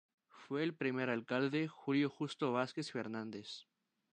[0.29, 3.67] Fue el primer Alcalde Julio Justo Vásquez Fernandez.